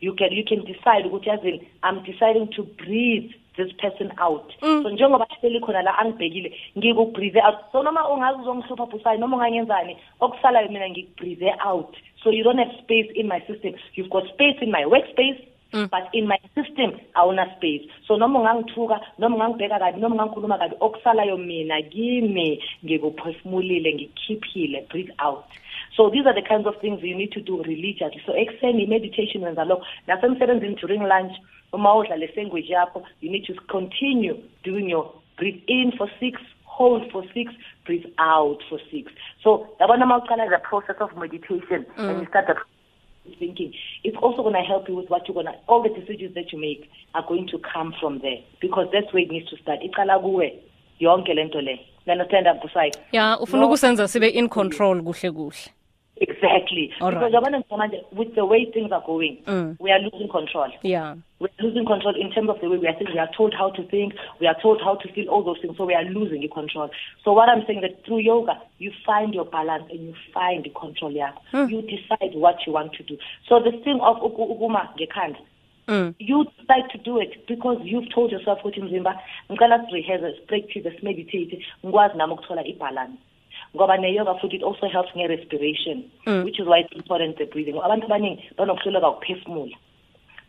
you 0.00 0.14
can 0.14 0.32
you 0.32 0.44
can 0.44 0.64
decide 0.64 1.06
ukuthi 1.06 1.28
yazini 1.28 1.68
i'm 1.82 2.02
deciding 2.02 2.46
to 2.46 2.62
breathe 2.62 3.32
this 3.56 3.72
person 3.80 4.12
out. 4.18 4.52
So 4.60 4.90
njengoba 4.90 5.26
sihleli 5.26 5.60
khona 5.60 5.82
la 5.82 5.98
angibhekile 5.98 6.52
ngikubreathe 6.78 7.40
out. 7.40 7.58
So 7.72 7.82
noma 7.82 8.08
ungazi 8.08 8.40
uzongihlupha 8.40 8.86
busayi 8.86 9.18
noma 9.18 9.36
ungangenzani 9.36 9.96
okusalayo 10.20 10.68
mina 10.68 10.90
ngikubreathe 10.90 11.54
out. 11.64 11.96
So 12.22 12.30
you 12.30 12.44
don't 12.44 12.58
have 12.58 12.72
space 12.82 13.10
in 13.14 13.28
my 13.28 13.40
system. 13.46 13.74
You've 13.94 14.10
got 14.10 14.28
space 14.28 14.56
in 14.60 14.70
my 14.70 14.84
workspace 14.84 15.40
but 15.90 16.08
in 16.12 16.26
my 16.26 16.38
system 16.54 16.92
awuna 17.14 17.56
space. 17.56 17.88
So 18.06 18.16
noma 18.16 18.38
ungangithuka 18.40 19.00
noma 19.18 19.36
ungangibheka 19.36 19.78
kabi 19.78 20.00
noma 20.00 20.14
ungangikhuluma 20.14 20.58
kabi 20.58 20.76
okusalayo 20.80 21.36
mina 21.36 21.82
kimi 21.82 22.62
ngikuphefumulile 22.84 23.94
ngikhiphile 23.94 24.86
breathe 24.90 25.12
out. 25.18 25.44
So 25.96 26.10
these 26.10 26.26
are 26.26 26.34
the 26.34 26.48
kinds 26.48 26.66
of 26.66 26.80
things 26.80 27.02
you 27.02 27.14
need 27.14 27.32
to 27.32 27.40
do 27.40 27.62
religiously 27.62 28.22
so 28.26 28.36
ekuseni 28.36 28.82
i-meditation 28.82 29.44
wenza 29.44 29.64
lokho 29.64 29.86
nasemsebenzini 30.06 30.74
during 30.74 31.02
lunch 31.02 31.32
uma 31.72 31.94
udla 31.94 32.16
le 32.16 32.32
language 32.36 32.72
yakho 32.72 33.02
you 33.20 33.30
need 33.30 33.44
to 33.46 33.54
continue 33.54 34.36
doing 34.64 34.90
your 34.90 35.12
breathe 35.36 35.62
in 35.66 35.92
for 35.92 36.10
six 36.20 36.40
hold 36.64 37.10
for 37.12 37.24
six 37.34 37.52
breathe 37.84 38.06
out 38.18 38.62
for 38.68 38.80
six 38.90 39.12
so 39.42 39.68
yabona 39.80 40.04
uma 40.04 40.16
uqala 40.16 40.48
the 40.48 40.58
process 40.58 40.96
of 41.00 41.16
meditation 41.16 41.86
and 41.96 42.16
mm. 42.16 42.20
you 42.20 42.26
start 42.26 42.46
the 42.46 42.56
thinking. 43.38 43.72
It's 44.04 44.16
also 44.16 44.42
going 44.42 44.54
to 44.54 44.60
help 44.60 44.88
you 44.88 44.94
with 44.94 45.10
what 45.10 45.26
you're 45.26 45.34
going 45.34 45.46
to, 45.46 45.54
all 45.68 45.82
the 45.82 45.88
decisions 45.88 46.34
that 46.34 46.52
you 46.52 46.60
make 46.60 46.90
are 47.14 47.24
going 47.26 47.48
to 47.48 47.58
come 47.58 47.94
from 48.00 48.20
there 48.20 48.38
because 48.60 48.88
that's 48.92 49.12
where 49.12 49.22
it 49.22 49.30
needs 49.30 49.48
to 49.50 49.56
start. 49.58 49.80
Iqala 49.80 50.20
kuwe 50.20 50.52
yonke 51.00 51.34
lento 51.34 51.60
le. 51.60 51.78
You 52.06 52.12
understand 52.12 52.46
that, 52.46 52.62
Busai? 52.62 52.92
ya 53.12 53.38
ufuna 53.40 53.66
ukusenza 53.66 54.08
sibe 54.08 54.28
in 54.28 54.48
control 54.48 55.02
kuhle 55.02 55.30
kuhle 55.30 55.70
Exactly. 56.18 56.92
All 57.00 57.10
because 57.10 57.32
right. 57.32 58.04
with 58.12 58.34
the 58.34 58.44
way 58.46 58.70
things 58.72 58.90
are 58.90 59.02
going, 59.04 59.38
Mm. 59.46 59.76
we 59.78 59.90
are 59.92 59.98
losing 59.98 60.28
control. 60.28 60.68
ya 60.82 61.14
We're 61.38 61.48
losing 61.60 61.84
control 61.84 62.14
in 62.18 62.30
terms 62.32 62.48
of 62.48 62.58
the 62.60 62.70
way 62.70 62.78
we 62.78 62.86
are 62.88 62.94
thinking. 62.96 63.14
We 63.14 63.20
are 63.20 63.30
told 63.36 63.52
how 63.52 63.70
to 63.70 63.82
think. 63.88 64.14
We 64.40 64.46
are 64.46 64.56
told 64.62 64.80
how 64.80 64.94
to 64.96 65.12
feel 65.12 65.28
all 65.28 65.42
those 65.44 65.58
things. 65.60 65.76
So 65.76 65.84
we 65.84 65.94
are 65.94 66.04
losing 66.04 66.40
the 66.40 66.48
control. 66.48 66.88
So 67.22 67.32
what 67.34 67.50
I'm 67.50 67.64
saying 67.66 67.82
that 67.82 68.04
through 68.06 68.20
yoga, 68.20 68.58
you 68.78 68.92
find 69.04 69.34
your 69.34 69.44
balance 69.44 69.84
and 69.90 70.00
you 70.00 70.14
find 70.32 70.64
the 70.64 70.70
control. 70.70 71.12
Yeah. 71.12 71.32
You 71.52 71.82
decide 71.82 72.32
what 72.34 72.66
you 72.66 72.72
want 72.72 72.94
to 72.94 73.02
do. 73.02 73.18
So 73.48 73.60
the 73.60 73.72
thing 73.84 74.00
of 74.00 74.16
uku- 74.22 74.48
ukuma 74.56 74.88
ngekhanda, 74.96 75.38
mm. 75.88 76.14
you 76.18 76.46
decide 76.58 76.88
to 76.92 76.98
do 76.98 77.20
it 77.20 77.46
because 77.46 77.78
you've 77.84 78.08
told 78.14 78.32
yourself 78.32 78.58
ukuthi 78.64 78.80
mzimba 78.80 79.20
ngicela 79.52 79.86
sirehearse 79.86 80.36
sipractice 80.40 80.90
simeditate 80.98 81.60
ngikwazi 81.84 82.16
nami 82.18 82.32
ukuthola 82.32 82.64
ibalance 82.64 83.18
ngoba 83.74 83.96
ne-yoga 83.96 84.34
futhi 84.34 84.56
it 84.56 84.62
also 84.62 84.88
helps 84.88 85.10
nge-respiration 85.16 86.04
Mm. 86.26 86.44
which 86.44 86.58
is 86.60 86.66
why 86.66 86.78
it's 86.80 86.92
important 86.92 87.38
the 87.38 87.46
breathing. 87.46 87.74
Abantu 87.74 88.06
abaningi 88.06 88.42
banokuhluleka 88.56 89.10
ukuphefumula 89.10 89.76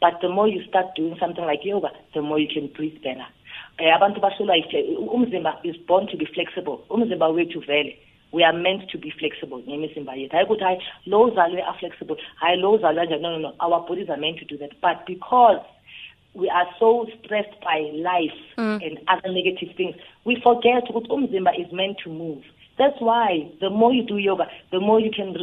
but 0.02 0.22
the 0.22 0.30
more 0.30 0.48
you 0.48 0.64
start 0.64 0.96
doing 0.96 1.16
something 1.20 1.46
like 1.46 1.66
yoga 1.66 1.92
the 2.14 2.22
more 2.22 2.40
you 2.40 2.48
can 2.48 2.68
breathe 2.68 3.02
better. 3.02 3.28
Eh 3.80 3.94
abantu 3.96 4.20
bahlulwa 4.20 4.56
umzimba 5.14 5.60
is 5.64 5.78
born 5.88 6.08
to 6.08 6.18
be 6.18 6.26
flexible. 6.26 6.80
Umzimba 6.90 7.28
wethu 7.30 7.60
vele 7.66 7.98
we 8.32 8.44
are 8.44 8.54
meant 8.54 8.90
to 8.90 8.98
be 8.98 9.12
flexible 9.12 9.62
ngemizimba 9.68 10.16
yethu. 10.16 10.32
Hayi 10.32 10.46
ukuthi 10.46 10.64
hayi 10.64 10.80
lo 11.06 11.22
uzalwe 11.24 11.62
a-flexible 11.62 12.18
hayi 12.42 12.58
lo 12.58 12.72
uzalwe 12.74 13.08
kanjani? 13.08 13.22
No 13.22 13.30
no 13.32 13.38
no. 13.38 13.54
Our 13.60 13.88
bodies 13.88 14.10
are 14.10 14.18
meant 14.18 14.40
to 14.40 14.46
do 14.46 14.58
that. 14.58 14.72
But 14.82 15.06
because 15.06 15.62
we 16.34 16.50
are 16.50 16.68
so 16.80 17.08
stressed 17.18 17.60
by 17.62 17.80
life 17.96 18.40
and 18.58 19.00
other 19.08 19.32
negative 19.32 19.76
things 19.76 19.96
we 20.26 20.40
forget 20.44 20.84
ukuthi 20.90 21.10
umzimba 21.10 21.52
is 21.58 21.72
meant 21.72 21.98
to 22.04 22.10
move 22.10 22.44
that's 22.78 23.00
why 23.00 23.52
the 23.60 23.70
more 23.70 23.92
you 23.92 24.04
do 24.04 24.18
yoga, 24.18 24.46
the 24.72 24.80
more 24.80 25.00
you 25.00 25.10
can 25.10 25.36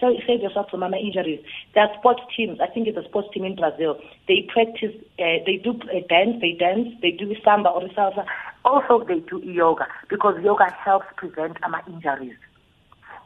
save 0.00 0.40
yourself 0.40 0.70
from 0.70 0.82
other 0.82 0.96
injuries. 0.96 1.40
There 1.74 1.84
are 1.84 1.94
sports 1.98 2.22
teams. 2.34 2.60
I 2.60 2.66
think 2.66 2.88
it's 2.88 2.96
a 2.96 3.04
sports 3.04 3.28
team 3.34 3.44
in 3.44 3.56
Brazil. 3.56 3.98
They 4.26 4.48
practice, 4.52 4.94
uh, 5.18 5.44
they 5.44 5.60
do 5.62 5.74
dance, 6.08 6.40
they 6.40 6.52
dance, 6.58 6.88
they 7.02 7.10
do 7.10 7.34
samba 7.44 7.68
or 7.68 7.82
salsa. 7.88 8.24
Also, 8.64 9.04
they 9.06 9.20
do 9.20 9.40
yoga 9.44 9.86
because 10.08 10.42
yoga 10.42 10.70
helps 10.72 11.06
prevent 11.16 11.58
our 11.62 11.82
injuries. 11.86 12.36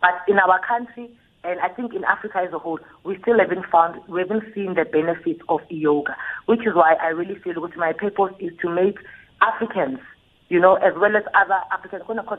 But 0.01 0.15
in 0.29 0.39
our 0.39 0.61
country, 0.67 1.09
and 1.45 1.61
I 1.61 1.69
think 1.69 1.95
in 1.95 2.03
Africa 2.05 2.39
as 2.39 2.53
a 2.53 2.59
whole, 2.59 2.81
we 3.05 3.17
still 3.23 3.39
haven't 3.39 3.67
found, 3.71 4.01
we 4.09 4.21
haven't 4.21 4.43
seen 4.55 4.75
the 4.75 4.85
benefits 4.85 5.41
of 5.49 5.61
yoga, 5.69 6.17
which 6.47 6.67
is 6.67 6.75
why 6.75 6.95
I 7.01 7.09
really 7.09 7.39
feel 7.39 7.61
that 7.61 7.77
my 7.77 7.93
purpose 7.93 8.35
is 8.41 8.53
to 8.63 8.69
make 8.69 8.99
Africans, 9.41 10.01
you 10.49 10.61
know, 10.61 10.75
as 10.77 10.95
well 10.97 11.17
as 11.17 11.25
other 11.35 11.59
Africans, 11.73 12.03
because 12.07 12.39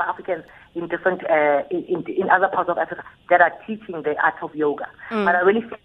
Africans 0.00 0.44
in 0.74 0.88
different, 0.88 1.20
uh, 1.28 1.62
in, 1.70 1.84
in, 1.84 2.04
in 2.08 2.30
other 2.30 2.48
parts 2.48 2.70
of 2.70 2.78
Africa 2.78 3.04
that 3.28 3.40
are 3.40 3.52
teaching 3.66 4.02
the 4.02 4.14
art 4.22 4.34
of 4.42 4.54
yoga. 4.54 4.86
But 5.10 5.36
I 5.36 5.40
really 5.40 5.60
feel 5.60 5.78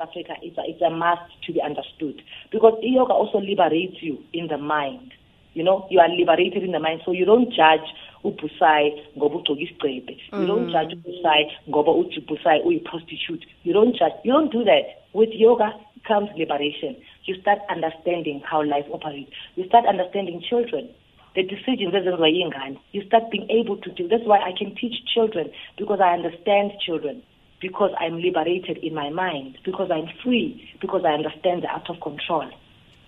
Africa 0.00 0.34
it's 0.42 0.56
a, 0.58 0.62
it's 0.64 0.82
a 0.82 0.90
must 0.90 1.22
to 1.46 1.52
be 1.52 1.60
understood 1.60 2.22
because 2.52 2.78
yoga 2.82 3.12
also 3.12 3.38
liberates 3.40 3.96
you 4.00 4.18
in 4.32 4.48
the 4.48 4.58
mind. 4.58 5.12
You 5.54 5.64
know, 5.64 5.88
you 5.90 5.98
are 5.98 6.08
liberated 6.08 6.62
in 6.62 6.70
the 6.70 6.78
mind, 6.78 7.00
so 7.04 7.10
you 7.10 7.24
don't 7.24 7.52
judge 7.52 7.88
ubusai 8.24 8.92
ngoba 9.16 9.36
ugcoka 9.36 9.60
isigcebhe. 9.60 10.18
You 10.32 10.46
don't 10.46 10.70
judge 10.70 10.94
ubusai 10.94 11.50
ngoba 11.68 11.90
uthi 11.90 12.20
ubusai 12.20 12.62
uyi-prostitute. 12.64 13.46
You 13.64 13.72
don't 13.72 13.96
judge. 13.96 14.12
You 14.24 14.32
don't 14.32 14.52
do 14.52 14.62
that. 14.64 15.08
With 15.14 15.30
yoga 15.32 15.72
comes 16.06 16.30
liberation. 16.36 16.96
You 17.28 17.38
start 17.42 17.58
understanding 17.68 18.40
how 18.42 18.64
life 18.64 18.86
operates. 18.90 19.30
You 19.54 19.66
start 19.68 19.84
understanding 19.84 20.42
children. 20.48 20.88
The 21.34 21.42
decisions 21.42 21.92
ezenziwa 21.92 22.30
yingane. 22.32 22.80
You 22.92 23.04
start 23.04 23.30
being 23.30 23.46
able 23.50 23.76
to 23.76 23.92
do. 23.92 24.08
That's 24.08 24.24
why 24.24 24.38
I 24.38 24.52
can 24.56 24.74
teach 24.74 24.94
children 25.14 25.52
because 25.76 26.00
I 26.00 26.14
understand 26.14 26.72
children. 26.80 27.22
Because 27.60 27.90
I'm 28.00 28.22
liberated 28.22 28.78
in 28.78 28.94
my 28.94 29.10
mind. 29.10 29.58
Because 29.62 29.90
I'm 29.90 30.08
free. 30.24 30.70
Because 30.80 31.02
I 31.04 31.12
understand 31.12 31.64
the 31.64 31.68
art 31.68 31.90
of 31.90 32.00
control. 32.00 32.48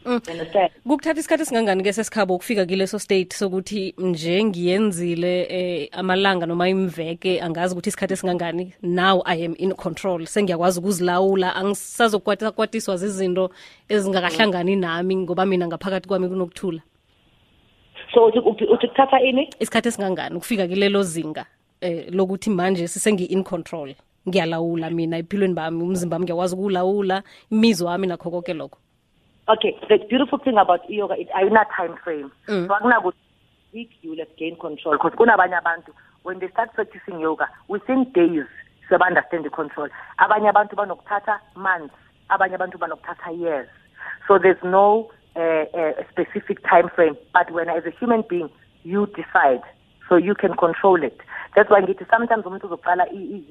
You 0.04 0.12
understand? 0.12 0.70
kukuthatha 0.82 1.20
isikhathi 1.20 1.42
esingangani 1.42 1.82
ke 1.82 1.92
sesikhabo 1.92 2.34
ukufika 2.34 2.66
kileso 2.66 2.98
state 2.98 3.34
sokuthi 3.34 3.94
nje 3.98 4.44
ngiyenzile 4.44 5.42
eh, 5.42 5.88
amalanga 5.92 6.46
noma 6.46 6.68
imveke 6.68 7.40
angazi 7.40 7.74
ukuthi 7.74 7.88
isikhathi 7.88 8.12
esingangani 8.12 8.72
now 8.82 9.22
i 9.24 9.44
am 9.44 9.54
in 9.58 9.74
control 9.74 10.26
sengiyakwazi 10.26 10.80
ukuzilawula 10.80 11.56
angisazokwatiswa 11.56 12.96
zizinto 12.96 13.50
ezingakahlangani 13.88 14.76
nami 14.76 15.16
ngoba 15.16 15.46
mina 15.46 15.66
ngaphakathi 15.66 16.08
kwami 16.08 16.28
kunokuthula 16.28 16.80
So 18.14 18.26
uthi 18.26 18.38
uthi 18.38 18.64
uthi 18.64 18.88
kuthatha 18.88 19.20
ini? 19.20 19.50
isikhathi 19.60 19.88
esingangani 19.88 20.36
ukufika 20.36 20.66
kilelo 20.66 21.02
zinga 21.02 21.46
eh 21.80 22.06
lokuthi 22.10 22.50
manje 22.50 22.88
sisengi-in 22.88 23.44
control 23.44 23.94
ngiyalawula 24.28 24.90
mina 24.90 25.18
ephilweni 25.18 25.54
bami 25.54 25.82
umzimba 25.82 26.14
wami 26.14 26.24
ngiyakwazi 26.24 26.54
ukuwulawula 26.54 27.22
imizwa 27.50 27.90
wami 27.90 28.06
nakho 28.06 28.30
konke 28.30 28.54
lokho 28.54 28.78
Okay, 29.50 29.76
the 29.88 29.98
beautiful 30.08 30.38
thing 30.38 30.58
about 30.58 30.88
yoga 30.88 31.14
is 31.14 31.26
I 31.34 31.42
ayina 31.42 31.64
time 31.76 31.96
frame. 32.04 32.30
Mm. 32.46 32.68
So 32.68 32.74
akunakuthi 32.74 33.14
week 33.72 33.90
you 34.02 34.10
will 34.10 34.24
gained 34.38 34.60
control 34.60 34.94
because 34.94 35.12
kunabanye 35.18 35.60
abantu 35.60 35.90
when 36.22 36.38
they 36.38 36.48
start 36.50 36.72
practicing 36.74 37.18
yoga 37.18 37.48
within 37.68 38.04
days 38.12 38.46
seba 38.88 39.04
understand 39.04 39.44
the 39.44 39.50
control. 39.50 39.88
Abanye 40.20 40.50
abantu 40.52 40.74
banokuthatha 40.76 41.38
months, 41.56 41.94
abanye 42.30 42.54
abantu 42.56 42.78
banokuthatha 42.78 43.36
years. 43.38 43.68
So 44.28 44.38
there's 44.38 44.62
no 44.62 45.10
uh, 45.34 45.64
uh, 45.74 45.92
specific 46.10 46.62
time 46.62 46.88
frame, 46.94 47.16
but 47.32 47.50
when 47.50 47.68
as 47.68 47.84
a 47.86 47.90
human 47.90 48.22
being 48.28 48.50
you 48.84 49.06
decide 49.06 49.62
so 50.08 50.16
you 50.16 50.34
can 50.34 50.54
control 50.54 51.02
it. 51.02 51.18
That's 51.56 51.68
why 51.68 51.82
ngithi 51.82 52.06
sometimes 52.08 52.44
umuntu 52.46 52.70
uzoqala 52.70 53.06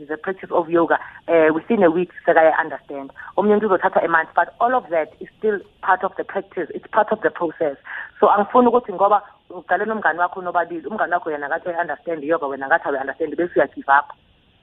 the 0.08 0.18
practice 0.18 0.50
of 0.51 0.70
yoga 0.70 0.98
uh, 1.27 1.53
within 1.53 1.84
a 1.84 1.91
week 1.91 2.12
sekaya 2.25 2.58
understand. 2.58 3.12
Omunye 3.38 3.56
umuntu 3.56 3.68
uzothatha 3.68 4.03
a 4.03 4.08
month, 4.08 4.29
but 4.36 4.56
all 4.62 4.74
of 4.74 4.89
that 4.89 5.13
is 5.20 5.27
still 5.38 5.60
part 5.82 6.03
of 6.03 6.13
the 6.15 6.24
practice. 6.24 6.70
It's 6.74 6.88
part 6.88 7.12
of 7.12 7.22
the 7.22 7.29
process. 7.29 7.75
So 8.20 8.27
angifuni 8.27 8.68
ukuthi 8.68 8.94
ngoba 8.94 9.22
uqale 9.50 9.86
nomngane 9.86 10.20
wakho 10.20 10.41
nobabili, 10.41 10.88
umngane 10.88 11.13
wakho 11.13 11.32
yena 11.32 11.50
ngathi 11.50 11.75
understand 11.82 12.24
yoga 12.24 12.48
wena 12.48 12.68
ngathi 12.68 12.88
awe 12.88 13.00
understand 13.00 13.36
bese 13.36 13.56
uya 13.56 13.68
give 13.75 13.89
up. 13.89 14.15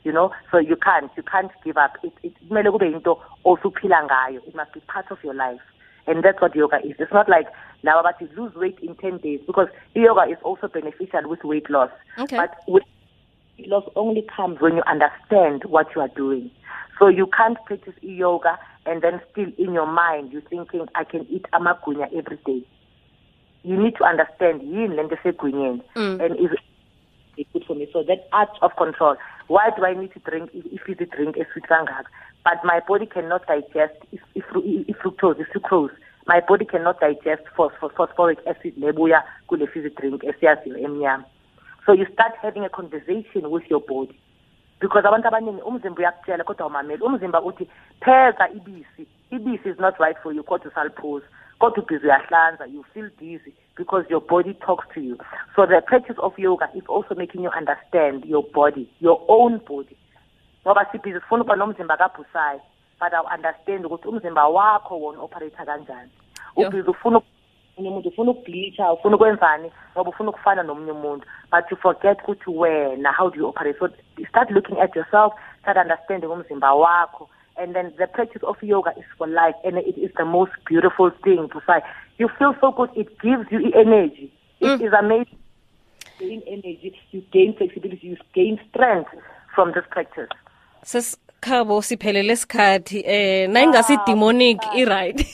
You 0.04 0.12
know, 0.12 0.30
so 0.50 0.58
you 0.58 0.76
can't, 0.76 1.10
you 1.16 1.22
can't 1.24 1.50
give 1.64 1.76
up. 1.76 1.98
It, 2.02 2.12
it, 2.22 2.32
kumele 2.48 2.70
kube 2.70 2.86
into 2.86 3.18
osuphila 3.44 4.08
ngayo. 4.08 4.40
It 4.46 4.54
must 4.54 4.72
be 4.72 4.80
part 4.80 5.10
of 5.10 5.18
your 5.22 5.34
life. 5.34 5.60
And 6.06 6.22
that's 6.22 6.40
what 6.40 6.54
yoga 6.54 6.78
is. 6.86 6.94
It's 7.00 7.12
not 7.12 7.28
like 7.28 7.48
now 7.82 7.98
about 7.98 8.18
to 8.20 8.28
lose 8.36 8.54
weight 8.54 8.78
in 8.80 8.94
10 8.94 9.18
days 9.18 9.40
because 9.46 9.66
yoga 9.94 10.30
is 10.30 10.38
also 10.44 10.68
beneficial 10.68 11.28
with 11.28 11.42
weight 11.42 11.68
loss. 11.68 11.90
Okay. 12.18 12.36
But 12.36 12.54
weight 12.68 12.84
loss 13.66 13.84
only 13.96 14.22
comes 14.34 14.60
when 14.60 14.76
you 14.76 14.82
understand 14.86 15.64
what 15.64 15.86
you 15.94 16.00
are 16.00 16.08
doing. 16.08 16.50
So 16.98 17.08
you 17.08 17.26
can't 17.26 17.58
practice 17.66 17.94
yoga 18.02 18.58
and 18.86 19.02
then 19.02 19.20
still 19.32 19.50
in 19.58 19.72
your 19.72 19.86
mind 19.86 20.32
you're 20.32 20.42
thinking, 20.42 20.86
I 20.94 21.04
can 21.04 21.26
eat 21.30 21.46
amagunya 21.52 22.06
every 22.16 22.38
day. 22.46 22.62
You 23.64 23.82
need 23.82 23.96
to 23.96 24.04
understand 24.04 24.62
yini 24.62 24.94
lento 24.96 25.16
esegwinyeni 25.16 25.82
Mm. 25.96 26.20
and 26.24 26.36
is 26.36 26.50
it 27.36 27.46
good 27.52 27.64
for 27.66 27.74
me. 27.74 27.88
So 27.92 28.02
that 28.04 28.28
art 28.32 28.48
of 28.62 28.76
control. 28.76 29.16
Why 29.48 29.70
do 29.76 29.84
I 29.84 29.94
need 29.94 30.12
to 30.14 30.20
drink 30.20 30.50
if, 30.54 30.88
a 30.88 31.04
drink 31.06 31.36
a 31.36 31.44
sweet 31.52 31.64
kangaka? 31.66 32.04
But 32.44 32.64
my 32.64 32.80
body 32.86 33.06
cannot 33.06 33.46
digest 33.46 33.94
if 34.12 34.20
if, 34.34 34.44
if 34.54 34.96
fructose, 34.98 35.40
if 35.40 35.48
sucrose. 35.52 35.90
My 36.26 36.40
body 36.40 36.64
cannot 36.64 36.98
digest 37.00 37.42
phosphor, 37.56 37.90
phosphoric 37.96 38.38
acid 38.46 38.74
lebuya 38.76 39.22
kule 39.48 39.66
fizzy 39.66 39.90
drink 39.90 40.22
esiyaziyo 40.24 40.78
emnyama. 40.78 41.24
So 41.86 41.92
you 41.92 42.04
start 42.12 42.32
having 42.42 42.64
a 42.64 42.68
conversation 42.68 43.48
with 43.48 43.62
your 43.70 43.80
body. 43.80 44.18
Because 44.80 45.04
abantu 45.04 45.28
abaningi 45.28 45.62
umzimba 45.62 45.98
uyakutshela 45.98 46.44
kodwa 46.44 46.66
umameli 46.66 47.02
umzimba 47.02 47.42
uthi 47.42 47.68
pheza 48.00 48.48
ibisi. 48.48 49.06
Ibisi 49.30 49.68
is 49.68 49.78
not 49.78 49.98
right 49.98 50.18
for 50.22 50.32
you 50.32 50.42
kodwa 50.42 50.70
usaliphuza. 50.70 51.26
Kodwa 51.58 51.82
ubhizi 51.82 52.06
uyahlanza 52.06 52.66
you 52.66 52.84
feel 52.94 53.10
dizzy 53.18 53.54
because 53.76 54.04
your 54.10 54.20
body 54.20 54.54
talks 54.54 54.86
to 54.94 55.00
you. 55.00 55.16
So 55.54 55.66
the 55.66 55.80
practice 55.80 56.18
of 56.18 56.38
yoga 56.38 56.68
is 56.74 56.84
also 56.88 57.14
making 57.14 57.44
you 57.44 57.50
understand 57.50 58.24
your 58.24 58.42
body 58.42 58.90
your 59.00 59.22
own 59.28 59.58
body. 59.58 59.96
Ngoba 60.66 60.86
sibhizi 60.92 61.20
sifuna 61.20 61.42
ukuba 61.42 61.56
nomzimba 61.56 61.96
kabhusayo 61.96 62.60
but 63.00 63.12
awu 63.12 63.28
understand 63.34 63.86
ukuthi 63.86 64.08
umzimba 64.08 64.48
wakho 64.48 65.00
wona 65.00 65.20
operator 65.20 65.66
kanjani. 65.66 66.10
Ubhizi 66.56 66.90
ufuna 66.90 67.20
omunye 67.76 67.90
umuntu 67.90 68.08
ufuna 68.08 68.30
ukubleacha 68.30 68.92
ufuna 68.92 69.16
ukwenzani? 69.16 69.70
Ngoba 69.92 70.10
ufuna 70.10 70.30
ukufana 70.30 70.62
nomunye 70.62 70.92
umuntu 70.92 71.26
but 71.50 71.70
you 71.70 71.76
forget 71.76 72.18
ukuthi 72.22 72.50
wena 72.50 73.12
how 73.12 73.30
do 73.30 73.38
you 73.40 73.48
operate? 73.48 73.78
So 73.78 73.88
start 74.28 74.50
looking 74.50 74.78
at 74.78 74.96
yourself 74.96 75.32
start 75.60 75.76
understanding 75.76 76.30
umzimba 76.30 76.74
wakho 76.74 77.28
and 77.56 77.74
then 77.74 77.92
the 77.98 78.06
practice 78.06 78.42
of 78.42 78.62
yoga 78.62 78.92
is 78.96 79.04
for 79.18 79.26
life 79.26 79.56
and 79.64 79.78
it 79.78 79.98
is 79.98 80.10
the 80.16 80.24
most 80.24 80.52
beautiful 80.66 81.10
thing 81.24 81.48
to 81.48 81.60
say. 81.66 81.80
You 82.18 82.28
feel 82.38 82.54
so 82.60 82.72
good 82.72 82.90
it 82.94 83.08
gives 83.20 83.50
you 83.50 83.72
energy 83.74 84.32
It 84.60 84.80
mm. 84.80 84.86
is 84.86 84.92
amazing. 84.92 85.38
You 86.20 86.28
gain 86.28 86.42
energy 86.46 86.94
you 87.10 87.22
gain 87.32 87.54
flexibility 87.56 88.06
you 88.06 88.16
gain 88.34 88.58
strength 88.70 89.10
from 89.54 89.72
this 89.72 89.84
practice 89.90 90.28
sikhabo 91.46 91.82
siphelele 91.82 92.36
sikhathi 92.36 93.04
eh 93.06 93.48
nayingasi 93.50 93.96
demonic 94.06 94.58
i-right. 94.74 95.26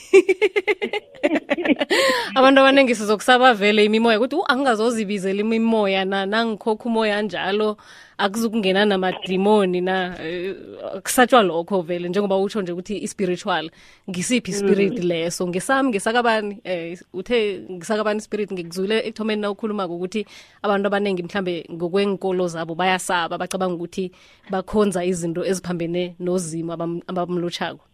abantu 2.35 2.59
abaningi 2.61 2.95
sizokusaba 2.95 3.53
vele 3.53 3.85
imimoya 3.85 4.17
ukuthi 4.19 4.35
"U, 4.35 4.43
angingazozibizela 4.47 5.39
imimoya 5.41 6.05
na 6.05 6.25
nangikhokha 6.25 6.85
umoya 6.85 7.21
njalo. 7.21 7.77
Akuzukungena 8.17 8.85
namadimoni 8.85 9.81
na 9.81 10.15
Eh, 10.23 10.55
kusatshwa 11.03 11.43
lokho 11.43 11.81
vele 11.81 12.09
njengoba 12.09 12.37
utsho 12.37 12.61
nje 12.61 12.71
ukuthi 12.71 12.97
i-spiritual 12.97 13.71
ngisiphi 14.09 14.51
ispirit 14.51 15.03
leso 15.03 15.47
ngesami 15.47 15.89
ngesakabani 15.89 16.61
eh 16.63 16.99
uthe 17.13 17.59
ngisakabani 17.71 18.17
ispirit 18.17 18.51
ngikuzule 18.53 18.99
ekuthomeni 19.07 19.41
na 19.41 19.51
ukhuluma-ko 19.51 19.95
ukuthi 19.95 20.25
abantu 20.61 20.87
abaningi 20.87 21.23
mhlambe 21.23 21.65
ngokwenkolo 21.71 22.47
zabo 22.47 22.75
bayasaba 22.75 23.37
bacabanga 23.37 23.75
ukuthi 23.75 24.11
bakhonza 24.49 25.05
izinto 25.05 25.45
eziphambene 25.45 26.15
nozimo 26.19 26.73
abam- 26.73 27.01
abamlotshako 27.07 27.85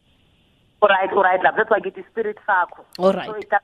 Alright, 0.82 1.12
alright, 1.12 1.44
love. 1.44 1.56
That's 1.58 1.70
why 1.70 1.80
I 1.84 2.04
spirit 2.10 2.38
sakho. 2.48 2.86
Alright. 2.98 3.28
So 3.28 3.58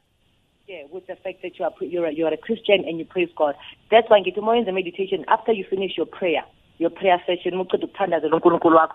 yeah, 0.67 0.84
with 0.91 1.05
the 1.07 1.15
fact 1.15 1.41
that 1.43 1.57
you 1.60 1.65
are 1.65 1.72
you're 1.81 2.05
a, 2.07 2.13
you're 2.13 2.34
a 2.34 2.38
Christian 2.38 2.84
and 2.88 2.98
you 3.00 3.05
praise 3.05 3.29
God. 3.36 3.55
That's 3.91 4.10
why 4.10 4.17
I 4.17 4.22
get 4.22 4.41
more 4.41 4.55
in 4.55 4.65
the 4.65 4.72
meditation 4.72 5.25
after 5.27 5.51
you 5.51 5.63
finish 5.69 5.93
your 5.98 6.05
prayer, 6.07 6.43
your 6.79 6.89
prayer 6.89 7.22
session. 7.25 7.53
muqeda 7.55 7.86
ukuthandaza 7.88 8.29
lo 8.29 8.39
wakho, 8.39 8.89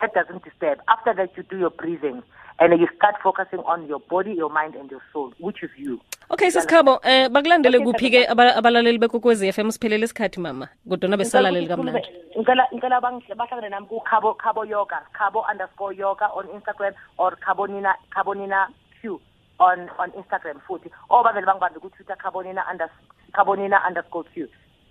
That 0.00 0.14
doesn't 0.14 0.44
disturb. 0.44 0.78
After 0.86 1.12
that, 1.14 1.36
you 1.36 1.42
do 1.42 1.58
your 1.58 1.70
breathing, 1.70 2.22
and 2.60 2.80
you 2.80 2.86
start 2.96 3.16
focusing 3.20 3.58
on 3.60 3.88
your 3.88 3.98
body, 3.98 4.32
your 4.32 4.48
mind, 4.48 4.76
and 4.76 4.88
your 4.88 5.02
soul, 5.12 5.32
which 5.40 5.62
is 5.62 5.70
you. 5.76 6.00
okay 6.30 6.50
sisikhabo 6.50 7.00
eh 7.04 7.28
bakulandele 7.28 7.78
kuphi-ke 7.80 8.26
aba- 8.28 8.56
abalaleli 8.56 8.98
bekwekwezi 8.98 9.52
FM 9.52 9.70
siphelele 9.70 10.04
isikhathi 10.04 10.40
mama 10.40 10.68
kodwa 10.88 11.16
besalaleli 11.16 11.66
kamnandi 11.66 12.08
ngicela 12.38 13.00
bahlangane 13.00 13.68
nami 13.68 13.86
kukhabo 13.86 14.34
khabo 14.34 14.64
yoga 14.64 15.00
khabo 15.12 15.40
underscore 15.50 15.94
yoga 15.96 16.28
on 16.36 16.44
instagram 16.56 16.92
or 17.18 17.32
khabonina 17.40 17.94
khabonina 18.12 18.68
q 19.00 19.20
on 19.58 19.88
on 19.98 20.10
instagram 20.12 20.60
futhi. 20.66 20.90
Or 21.10 21.24
bavele 21.24 21.46
bangibambe 21.46 21.80
ku-twitter 21.80 22.16
khabonina 22.16 22.62
unders- 22.72 23.00
khabonina 23.34 23.86
underscore 23.86 24.24
q. 24.34 24.48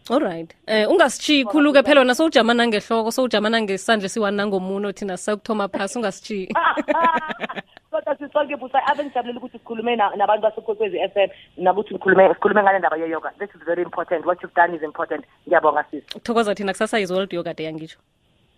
Alright 0.09 0.55
eh 0.67 0.87
ungasitshiyi 0.89 1.45
khulu-ke 1.45 1.83
phela 1.83 1.99
wena 2.01 2.15
sowujama 2.15 2.53
nangehloko 2.53 3.11
sowujama 3.11 3.49
nangesandla 3.49 4.05
esiwani 4.05 4.37
nangomuno 4.37 4.91
thina 4.91 5.17
sakuthoma 5.17 5.67
phasi 5.67 5.97
ungasitshiyi 5.99 6.47
kodwa 7.91 8.15
sisonke 8.17 8.55
busa 8.55 8.79
ave 8.87 9.03
ngijabulele 9.03 9.37
ukuthi 9.39 9.57
sikhulume 9.57 9.95
na- 9.95 10.15
nabantu 10.15 10.41
basekwekwezi 10.43 10.97
f 10.97 11.17
m 11.17 11.29
nakuthi 11.57 11.93
sikhulume 11.93 12.33
sikhulume 12.33 12.63
ngale 12.63 12.79
ndaba 12.79 12.97
yeyoga. 12.97 13.31
This 13.39 13.49
is 13.55 13.61
very 13.65 13.81
important. 13.83 14.25
What 14.25 14.41
you've 14.43 14.55
done 14.55 14.75
is 14.75 14.83
important. 14.83 15.25
Ngiyabonga 15.47 15.83
sisi 15.91 16.13
kuthokoza 16.13 16.55
thina 16.55 16.71
kusasa 16.73 16.99
is 16.99 17.11
world 17.11 17.33
yoga 17.33 17.53
day 17.53 17.67
angitsho. 17.67 17.99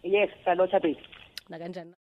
Yes 0.03 0.29
salotsha 0.45 0.79
base 0.79 1.01
nakanjani? 1.49 1.93